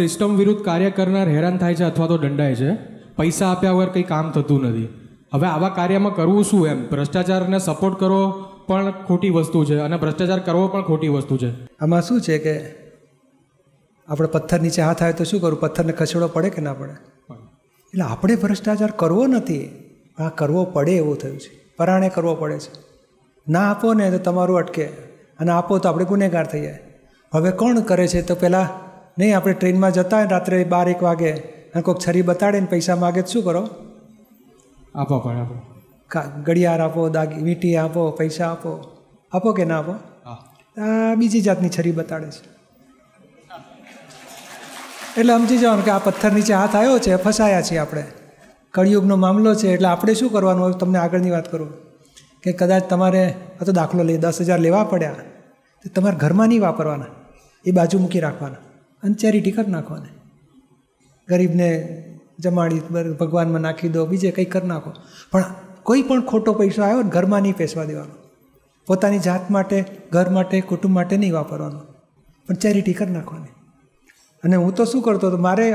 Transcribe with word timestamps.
System 0.00 0.36
વિરુદ્ધ 0.36 0.64
કાર્ય 0.64 0.90
કરનાર 0.90 1.28
હેરાન 1.28 1.58
થાય 1.58 1.74
છે 1.74 1.84
અથવા 1.84 2.06
તો 2.06 2.18
દંડાય 2.18 2.54
છે? 2.54 2.74
પૈસા 3.16 3.48
આપ્યા 3.48 3.72
વગર 3.72 3.88
કંઈ 3.88 4.02
કામ 4.02 4.30
થતું 4.30 4.62
નથી. 4.62 4.88
હવે 5.34 5.46
આવા 5.46 5.68
કાર્યમાં 5.68 6.14
કરવું 6.14 6.44
શું 6.44 6.66
એમ? 6.66 6.88
ભ્રષ્ટાચારને 6.88 7.58
સપોર્ટ 7.58 8.00
કરવો 8.00 8.30
પણ 8.66 8.90
ખોટી 8.90 9.30
વસ્તુ 9.30 9.64
છે 9.64 9.78
અને 9.78 9.96
ભ્રષ્ટાચાર 9.96 10.38
કરવો 10.38 10.68
પણ 10.68 10.82
ખોટી 10.82 11.08
વસ્તુ 11.08 11.36
છે. 11.36 11.64
આમાં 11.64 12.02
શું 12.02 12.20
છે 12.20 12.38
કે 12.38 12.60
આપણે 14.08 14.28
પથ્થર 14.28 14.60
નીચે 14.60 14.82
હાથ 14.82 15.02
આવે 15.02 15.12
તો 15.12 15.24
શું 15.24 15.40
કરવું 15.40 15.60
પથ્થરને 15.60 15.92
ખસેડવો 15.92 16.28
પડે 16.28 16.50
કે 16.50 16.62
ના 16.62 16.72
પડે? 16.72 16.92
એટલે 17.32 18.02
આપણે 18.02 18.36
ભ્રષ્ટાચાર 18.36 18.90
કરવો 18.90 19.26
નથી. 19.26 19.84
આ 20.18 20.28
કરવો 20.28 20.64
પડે 20.64 20.92
એવું 20.92 21.16
થયું 21.18 21.38
છે. 21.38 21.74
પરાણે 21.76 22.08
કરવો 22.08 22.34
પડે 22.34 22.58
છે. 22.58 22.72
ના 23.48 23.70
આપો 23.70 23.94
ને 23.94 24.10
તો 24.10 24.18
તમારું 24.18 24.58
અટકે. 24.58 24.84
અને 25.40 25.50
આપો 25.50 25.78
તો 25.78 25.88
આપણે 25.88 26.04
ગુનેગાર 26.04 26.46
થઈ 26.46 26.60
જાય. 26.60 26.78
હવે 27.34 27.50
કોણ 27.50 27.80
કરે 27.80 28.06
છે? 28.06 28.22
તો 28.22 28.34
પહેલાં 28.34 28.89
નહીં 29.20 29.36
આપણે 29.36 29.52
ટ્રેનમાં 29.52 29.92
જતા 29.92 30.16
હોય 30.16 30.26
રાત્રે 30.28 30.64
બાર 30.64 30.88
એક 30.88 31.02
વાગે 31.02 31.32
અને 31.74 31.82
કોઈક 31.82 31.98
છરી 32.08 32.22
બતાડે 32.22 32.60
ને 32.60 32.66
પૈસા 32.66 32.96
માગે 32.96 33.22
શું 33.22 33.44
કરો? 33.44 33.68
આપો 34.94 35.18
પણ 35.18 35.36
આપો. 35.36 35.56
ઘડિયાળ 36.42 36.80
આપો 36.80 37.08
દાગી 37.08 37.42
વીંટી 37.42 37.76
આપો 37.76 38.10
પૈસા 38.10 38.48
આપો. 38.48 38.96
આપો 39.32 39.52
કે 39.52 39.64
ના 39.64 39.78
આપો? 39.78 39.92
આ 40.82 41.14
બીજી 41.14 41.40
જાતની 41.40 41.68
છરી 41.68 41.92
બતાડે 41.92 42.30
છે. 42.30 42.60
એટલે 45.20 45.38
સમજી 45.38 45.58
જવાનું 45.58 45.84
કે 45.84 45.90
આ 45.90 45.98
પથ્થર 45.98 46.32
નીચે 46.32 46.54
હાથ 46.54 46.76
આવ્યો 46.76 46.98
છે 46.98 47.16
ફસાયા 47.16 47.62
છીએ 47.62 47.78
આપણે. 47.78 48.04
કળિયુગનો 48.70 49.16
મામલો 49.16 49.54
છે 49.54 49.68
એટલે 49.68 49.88
આપણે 49.88 50.14
શું 50.14 50.32
કરવાનું? 50.32 50.64
હોય 50.64 50.72
તમને 50.72 50.98
આગળની 50.98 51.30
વાત 51.30 51.52
કરું. 51.52 51.72
કે 52.42 52.52
કદાચ 52.52 52.84
તમારે 52.84 53.34
આ 53.60 53.64
તો 53.64 53.72
દાખલો 53.72 54.02
લઈ 54.02 54.16
દસ 54.16 54.40
હજાર 54.40 54.58
લેવા 54.58 54.84
પડ્યા. 54.84 55.12
તો 55.84 55.90
તમારે 55.94 56.16
ઘરમાં 56.16 56.48
નહીં 56.48 56.60
વાપરવાના. 56.60 57.04
એ 57.66 57.70
બાજુ 57.70 57.98
મૂકી 57.98 58.20
રાખવાના. 58.20 58.69
અને 59.02 59.14
ચેરિટી 59.14 59.50
કરી 59.50 59.70
નાખવાના 59.70 60.14
ગરીબને 61.28 61.68
જમાડી 62.38 62.80
ભગવાનમાં 63.20 63.60
નાખી 63.60 63.88
દો, 63.88 64.06
બીજે 64.06 64.30
કંઈ 64.30 64.44
કરી 64.44 64.68
નાખો. 64.68 64.90
પણ 65.32 65.44
કોઈ 65.82 66.02
પણ 66.02 66.26
ખોટો 66.26 66.52
પૈસો 66.52 66.82
આવ્યો 66.82 67.02
ને 67.02 67.10
ઘરમાં 67.10 67.42
નહીં 67.42 67.56
પેસવા 67.56 67.84
દેવાનો. 67.84 68.14
પોતાની 68.86 69.18
જાત 69.18 69.50
માટે, 69.50 69.84
ઘર 70.12 70.28
માટે, 70.30 70.60
કુટુંબ 70.60 70.94
માટે 70.94 71.16
નહીં 71.16 71.34
વાપરવાનો. 71.34 71.80
પણ 72.48 72.54
ચેરિટી 72.54 72.92
કરી 72.92 73.12
નાખવાની 73.12 73.52
અને 74.44 74.56
હું 74.56 74.74
તો 74.74 74.84
શું 74.84 75.02
કરતો 75.02 75.28
હતો, 75.28 75.36
મારે 75.36 75.74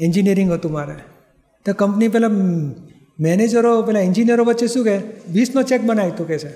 એન્જિનિયરિંગ 0.00 0.52
હતું 0.52 0.72
મારે. 0.72 0.94
તો 1.64 1.72
કંપની 1.72 2.08
પેલા 2.08 2.28
મેનેજરો 3.20 3.82
પેલા 3.82 4.00
એન્જિનિયરો 4.00 4.44
વચ્ચે 4.44 4.66
શું 4.66 4.84
કે, 4.84 4.96
વીસનો 5.32 5.62
ચેક 5.62 5.82
બનાવી 5.84 6.10
તું 6.10 6.26
કહે 6.28 6.38
છે. 6.38 6.52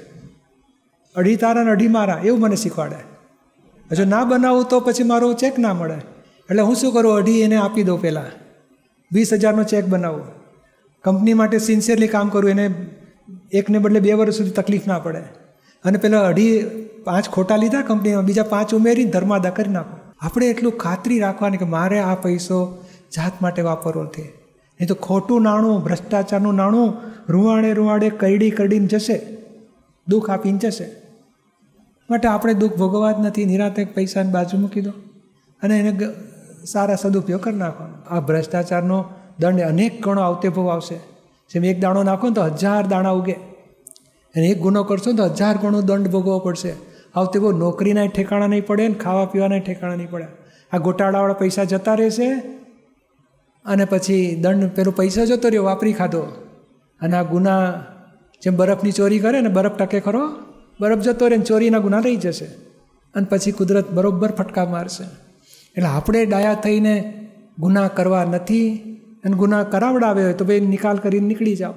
અઢી 1.16 1.36
તારા 1.36 1.60
અને 1.60 1.70
અઢી 1.70 1.88
મારા, 1.88 2.20
એવું 2.24 2.40
મને 2.40 2.56
શીખવાડે. 2.56 3.00
જો 3.96 4.04
ના 4.04 4.24
બનાવું 4.24 4.64
તો 4.64 4.80
પછી 4.80 5.02
મારો 5.02 5.32
ચેક 5.32 5.58
ના 5.58 5.74
મળે. 5.74 5.94
એટલે 6.50 6.62
હું 6.62 6.76
શું 6.76 6.92
કરું? 6.92 7.14
અઢી 7.14 7.40
એને 7.40 7.56
આપી 7.56 7.82
દઉં 7.82 8.00
પહેલાં. 8.00 8.24
વીસ 9.12 9.32
હજારનો 9.32 9.62
ચેક 9.62 9.86
બનાવું. 9.86 10.24
કંપની 11.04 11.34
માટે 11.34 11.58
સિન્સિયરલી 11.58 12.08
કામ 12.08 12.28
કરું, 12.28 12.50
એને 12.50 12.74
એકને 13.52 13.78
બદલે 13.78 14.00
બે 14.00 14.12
વર્ષ 14.12 14.34
સુધી 14.34 14.50
તકલીફ 14.50 14.86
ના 14.86 14.98
પડે. 14.98 15.18
અને 15.84 15.98
પેલા 15.98 16.26
અઢી 16.26 16.64
પાંચ 17.04 17.28
ખોટા 17.28 17.56
લીધા 17.56 17.82
કંપનીમાં 17.82 18.24
બીજા 18.24 18.42
પાંચ 18.42 18.74
ઉમેરીને 18.74 19.10
ધર્માદા 19.10 19.50
કરી 19.50 19.70
નાખો. 19.70 19.96
આપણે 20.20 20.46
એટલું 20.46 20.76
ખાતરી 20.76 21.18
રાખવાની 21.18 21.56
કે 21.56 21.64
મારે 21.64 21.98
આ 21.98 22.14
પૈસો 22.14 22.84
જાત 23.16 23.42
માટે 23.42 23.62
વાપરવો 23.62 24.02
નથી 24.02 24.22
નહીં 24.22 24.88
તો 24.88 24.94
ખોટું 24.94 25.42
નાણું, 25.42 25.84
ભ્રષ્ટાચારનું 25.84 26.54
નાણું 26.54 26.94
રૂવાડે 27.28 27.72
રૂવાડે 27.72 28.10
કરડી 28.10 28.50
કરડીને 28.50 28.86
જશે. 28.86 29.20
દુઃખ 30.08 30.30
આપીને 30.30 30.58
જશે. 30.58 31.07
માટે 32.10 32.28
આપણે 32.28 32.54
દુઃખ 32.54 32.76
ભોગવવા 32.76 33.12
જ 33.12 33.14
નથી. 33.18 33.44
નિરાતે 33.44 33.84
પૈસાની 33.84 34.32
બાજુ 34.32 34.58
મૂકી 34.58 34.80
દો 34.80 34.90
અને 35.62 35.78
એને 35.78 35.92
સારા 36.64 36.94
સદુપયોગ 36.94 37.40
કરી 37.40 37.56
નાખો 37.56 37.84
આ 38.10 38.20
ભ્રષ્ટાચારનો 38.20 39.04
દંડ 39.38 39.60
અનેક 39.60 40.02
ગણો 40.04 40.22
આવતે 40.22 40.48
ભાવ 40.48 40.68
આવશે. 40.70 40.96
જેમ 41.50 41.64
એક 41.64 41.80
દાણો 41.80 42.02
નાખો 42.02 42.28
ને 42.28 42.34
તો 42.34 42.42
હજાર 42.42 42.86
દાણા 42.86 43.10
ઉગે. 43.10 43.36
અને 44.34 44.46
એક 44.46 44.60
ગુનો 44.60 44.84
કરશો 44.84 45.12
તો 45.12 45.24
હજાર 45.24 45.56
ગણો 45.56 45.80
દંડ 45.80 46.08
ભોગવવો 46.08 46.38
પડશે. 46.38 46.72
આવતે 47.14 47.38
બહુ 47.38 47.52
નોકરીના 47.52 48.06
ઠેકાણા 48.06 48.46
નહીં 48.46 48.66
પડે 48.66 48.88
ને 48.88 48.94
ખાવા 48.94 49.24
પીવાના 49.24 49.58
ઠેકાણા 49.58 49.94
નહીં 49.94 50.10
પડે. 50.10 50.26
આ 50.72 50.78
ગોટાળાવાળા 50.78 51.34
પૈસા 51.34 51.64
જતા 51.64 51.94
રહેશે 51.94 52.28
અને 53.64 53.84
પછી 53.84 54.36
દંડ 54.40 54.70
પેલો 54.70 54.90
પૈસા 54.90 55.24
જતો 55.24 55.48
રહ્યો, 55.48 55.64
વાપરી 55.64 55.92
ખાધો. 55.92 56.22
અને 57.00 57.16
આ 57.16 57.22
ગુના 57.22 57.72
જેમ 58.42 58.56
બરફની 58.56 58.92
ચોરી 58.92 59.18
કરે 59.18 59.40
ને 59.40 59.48
બરફ 59.48 59.76
ટકે 59.76 60.00
ખરો? 60.00 60.28
બરફ 60.80 60.98
જતો 60.98 61.28
રહે 61.28 61.38
ચોરીના 61.38 61.78
ગુના 61.78 61.98
રહી 61.98 62.16
જશે. 62.16 62.44
અને 63.14 63.26
પછી 63.30 63.52
કુદરત 63.52 63.90
બરોબર 63.90 64.30
ફટકા 64.30 64.64
મારશે. 64.64 65.04
એટલે 65.76 65.86
આપણે 65.86 66.26
ડાયા 66.26 66.54
થઈને 66.54 67.26
ગુના 67.58 67.88
કરવા 67.88 68.24
નથી 68.24 68.78
અને 69.24 69.36
ગુના 69.36 69.62
કરાવડાવ્યો 69.62 70.24
હોય 70.24 70.34
તો 70.34 70.44
ભાઈ 70.44 70.60
નિકાલ 70.60 70.96
કરીને 70.96 71.26
નીકળી 71.26 71.56
જાઓ. 71.56 71.74